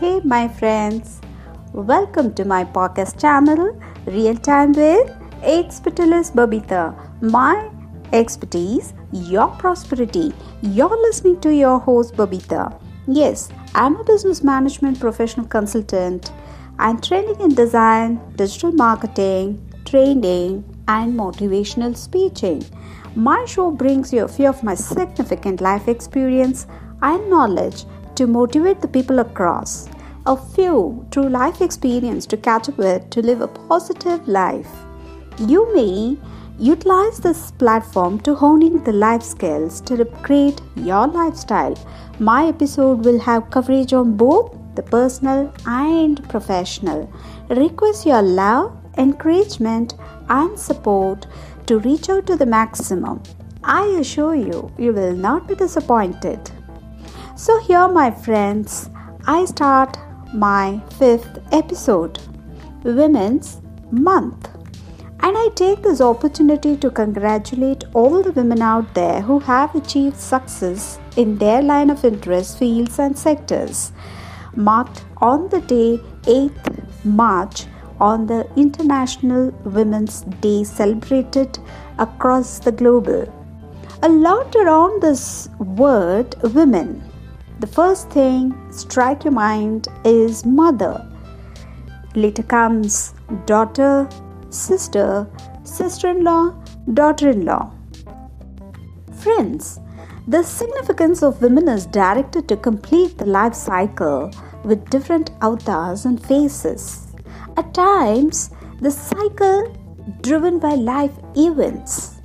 [0.00, 1.20] Hey, my friends,
[1.74, 5.10] welcome to my podcast channel, Real Time with
[5.42, 6.94] Expertise Babita.
[7.20, 7.68] My
[8.14, 10.32] expertise, your prosperity.
[10.62, 12.80] You're listening to your host, Babita.
[13.06, 16.32] Yes, I'm a business management professional consultant.
[16.78, 22.64] I'm training in design, digital marketing, training, and motivational speaking.
[23.14, 26.66] My show brings you a few of my significant life experience
[27.02, 27.84] and knowledge
[28.20, 29.88] to motivate the people across.
[30.26, 34.72] A few true life experience to catch up with to live a positive life.
[35.38, 36.18] You may
[36.58, 41.74] utilize this platform to honing the life skills to upgrade your lifestyle.
[42.18, 47.10] My episode will have coverage on both the personal and professional.
[47.48, 49.94] Request your love, encouragement,
[50.28, 51.26] and support
[51.66, 53.22] to reach out to the maximum.
[53.64, 56.50] I assure you, you will not be disappointed.
[57.42, 58.90] So, here, my friends,
[59.26, 59.96] I start
[60.34, 62.18] my fifth episode
[62.82, 64.50] Women's Month.
[65.20, 70.18] And I take this opportunity to congratulate all the women out there who have achieved
[70.18, 73.92] success in their line of interest, fields, and sectors.
[74.54, 77.64] Marked on the day 8th March
[78.00, 81.58] on the International Women's Day celebrated
[81.98, 83.32] across the globe.
[84.02, 87.09] A lot around this word women.
[87.60, 91.06] The first thing strike your mind is mother.
[92.14, 93.12] Later comes
[93.44, 94.08] daughter,
[94.48, 95.28] sister,
[95.64, 96.54] sister-in-law,
[96.94, 97.70] daughter-in-law.
[99.22, 99.78] Friends,
[100.26, 104.30] the significance of women is directed to complete the life cycle
[104.64, 107.08] with different avatars and faces.
[107.58, 108.50] At times,
[108.80, 109.76] the cycle
[110.22, 112.22] driven by life events.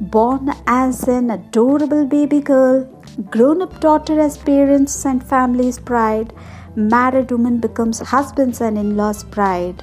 [0.00, 6.34] Born as an adorable baby girl, grown up daughter as parents and family's pride,
[6.74, 9.82] married woman becomes husbands and in law's pride,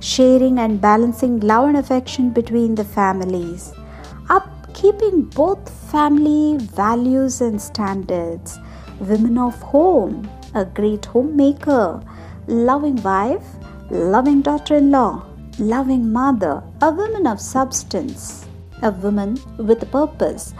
[0.00, 3.74] sharing and balancing love and affection between the families,
[4.28, 8.58] upkeeping both family values and standards,
[8.98, 12.00] women of home, a great homemaker,
[12.46, 13.44] loving wife,
[13.90, 15.22] loving daughter in law,
[15.58, 18.46] loving mother, a woman of substance,
[18.82, 20.54] a woman with a purpose,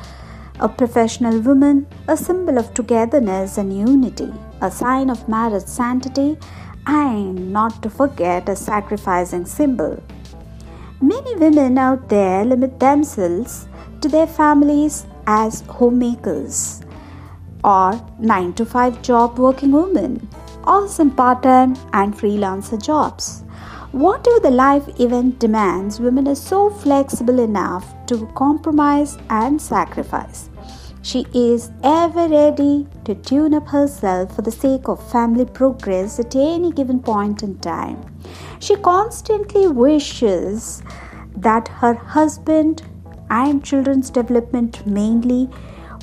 [0.60, 6.38] a professional woman, a symbol of togetherness and unity, a sign of marriage sanctity,
[6.86, 10.02] and not to forget a sacrificing symbol.
[11.00, 13.66] Many women out there limit themselves
[14.00, 16.82] to their families as homemakers
[17.62, 20.28] or 9 to 5 job working women
[20.66, 23.43] or some part time and freelancer jobs.
[23.94, 30.50] Whatever the life event demands, women are so flexible enough to compromise and sacrifice.
[31.02, 36.34] She is ever ready to tune up herself for the sake of family progress at
[36.34, 38.04] any given point in time.
[38.58, 40.82] She constantly wishes
[41.36, 42.82] that her husband
[43.30, 45.48] and children's development mainly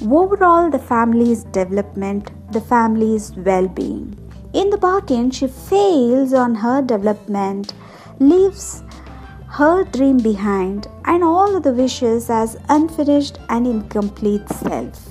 [0.04, 4.21] overall the family's development the family's well-being
[4.54, 7.74] in the bargain, she fails on her development,
[8.20, 8.84] leaves
[9.48, 15.08] her dream behind, and all the wishes as unfinished and incomplete self.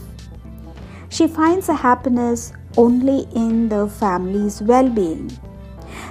[1.08, 5.30] She finds a happiness only in the family's well being.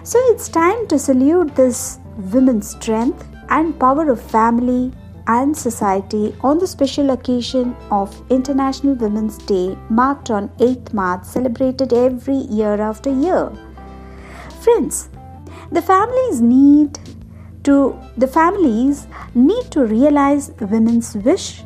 [0.03, 1.99] So it's time to salute this
[2.33, 4.91] women's strength and power of family
[5.37, 11.93] and society on the special occasion of International Women's Day marked on 8th March celebrated
[11.93, 13.51] every year after year.
[14.61, 15.09] Friends,
[15.71, 16.99] the families need
[17.63, 17.75] to
[18.17, 21.63] the families need to realize women's wish,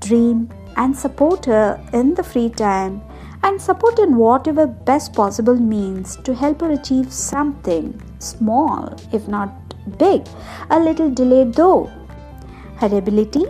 [0.00, 3.00] dream and support her in the free time
[3.42, 7.86] and support in whatever best possible means to help her achieve something
[8.18, 9.50] small if not
[9.98, 10.26] big
[10.70, 11.78] a little delayed though
[12.76, 13.44] her ability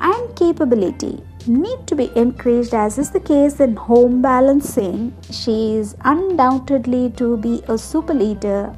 [0.00, 5.14] and capability need to be encouraged, as is the case in home balancing.
[5.30, 8.74] She is undoubtedly to be a super leader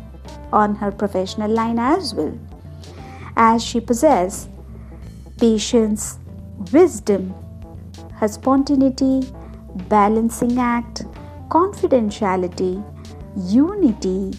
[0.53, 2.39] on her professional line as well,
[3.37, 4.49] as she possesses
[5.39, 6.19] patience,
[6.73, 7.35] wisdom,
[8.15, 9.29] her spontaneity,
[9.89, 11.05] balancing act,
[11.49, 12.85] confidentiality,
[13.37, 14.33] unity,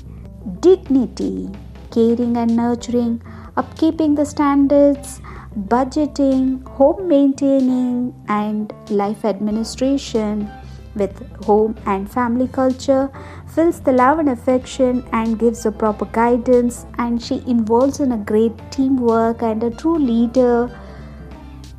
[0.59, 1.49] dignity,
[1.91, 3.21] caring and nurturing,
[3.57, 5.19] upkeeping the standards
[5.57, 10.49] budgeting, home maintaining, and life administration
[10.95, 13.09] with home and family culture
[13.47, 16.85] fills the love and affection and gives a proper guidance.
[16.97, 20.67] And she involves in a great teamwork and a true leader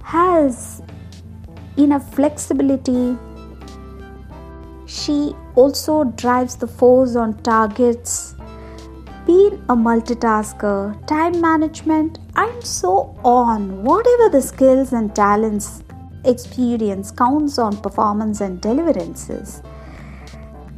[0.03, 0.83] has
[1.77, 3.17] enough flexibility.
[4.87, 8.35] She also drives the force on targets,
[9.27, 13.83] being a multitasker, time management, and so on.
[13.83, 15.83] Whatever the skills and talents
[16.25, 19.63] experience counts on performance and deliverances.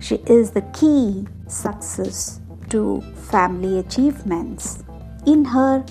[0.00, 3.00] She is the key success to
[3.30, 4.82] family achievements.
[5.26, 5.84] In her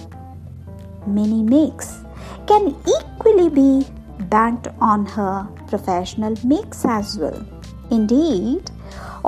[1.07, 1.99] many makes
[2.47, 3.87] can equally be
[4.25, 7.45] banked on her professional makes as well.
[7.91, 8.71] Indeed,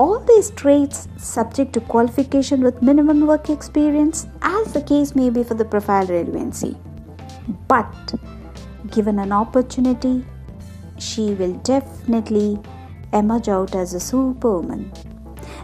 [0.01, 5.44] all these traits subject to qualification with minimum work experience as the case may be
[5.44, 6.77] for the profile relevancy.
[7.67, 8.13] But
[8.91, 10.23] given an opportunity,
[10.99, 12.59] she will definitely
[13.11, 14.91] emerge out as a superwoman.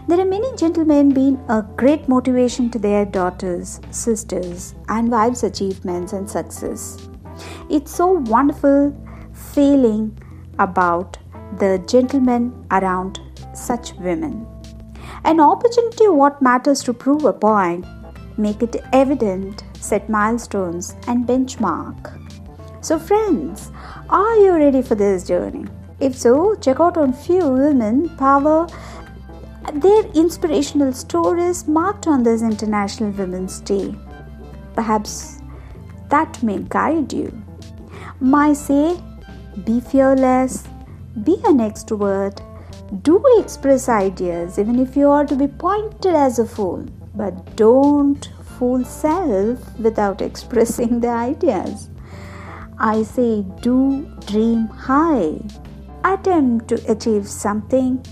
[0.08, 6.12] There are many gentlemen being a great motivation to their daughters, sisters, and wives' achievements
[6.12, 7.08] and success.
[7.70, 8.94] It's so wonderful
[9.32, 10.18] feeling
[10.58, 11.18] about
[11.58, 13.20] the gentlemen around
[13.54, 14.46] such women.
[15.24, 17.86] An opportunity what matters to prove a point,
[18.36, 22.20] make it evident, set milestones and benchmark.
[22.84, 23.70] So friends,
[24.10, 25.66] are you ready for this journey?
[26.00, 28.66] If so, check out on few women power
[29.72, 33.94] their inspirational stories marked on this International Women's Day.
[34.74, 35.40] Perhaps
[36.10, 37.32] that may guide you.
[38.20, 39.00] My say,
[39.64, 40.68] be fearless,
[41.22, 42.40] be an extrovert,
[43.02, 48.30] do express ideas even if you are to be pointed as a fool, but don't
[48.58, 51.88] fool self without expressing the ideas.
[52.78, 55.40] I say, do dream high,
[56.04, 58.04] attempt to achieve something,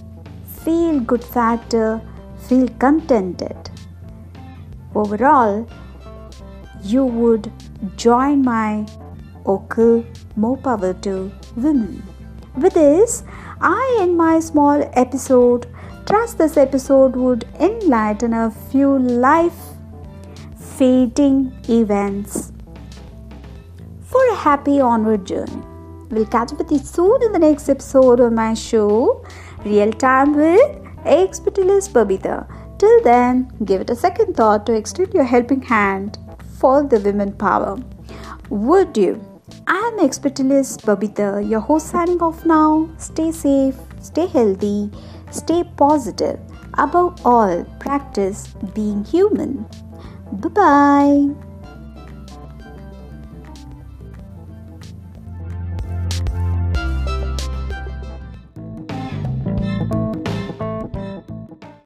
[0.65, 2.01] feel good factor,
[2.49, 3.71] feel contented.
[4.95, 5.69] Overall,
[6.83, 7.51] you would
[7.97, 8.87] join my
[9.45, 10.05] Okul
[10.37, 12.03] More Power to Women.
[12.57, 13.25] With this,
[13.63, 15.67] I end my small episode.
[16.05, 19.55] Trust this episode would enlighten a few life
[20.57, 22.51] fading events
[24.03, 25.63] for a happy onward journey.
[26.11, 29.25] We'll catch up with you soon in the next episode of my show,
[29.65, 32.47] Real Time with Expertise Babita.
[32.79, 36.19] Till then, give it a second thought to extend your helping hand
[36.59, 37.79] for the women power.
[38.51, 39.32] Would you?
[39.67, 42.89] I'm Expertise Babita, your host signing off now.
[42.99, 44.91] Stay safe, stay healthy,
[45.31, 46.39] stay positive.
[46.79, 49.67] Above all, practice being human.
[50.33, 51.52] Bye bye.